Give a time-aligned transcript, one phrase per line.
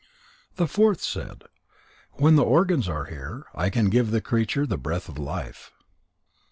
[0.55, 1.43] The fourth said:
[2.13, 5.71] "When the organs are there, I can give the creature the breath of life."